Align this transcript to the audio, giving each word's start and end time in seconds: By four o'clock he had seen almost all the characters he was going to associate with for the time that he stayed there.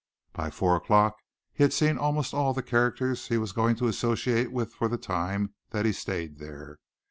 By 0.33 0.49
four 0.49 0.75
o'clock 0.75 1.15
he 1.53 1.61
had 1.63 1.73
seen 1.73 1.99
almost 1.99 2.33
all 2.33 2.55
the 2.55 2.63
characters 2.63 3.27
he 3.27 3.37
was 3.37 3.51
going 3.51 3.75
to 3.75 3.87
associate 3.87 4.51
with 4.51 4.73
for 4.73 4.87
the 4.87 4.97
time 4.97 5.53
that 5.69 5.85
he 5.85 5.91
stayed 5.91 6.39
there. 6.39 6.79